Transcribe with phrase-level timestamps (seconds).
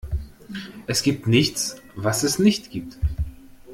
[0.87, 2.97] Es gibt nichts, was es nicht gibt.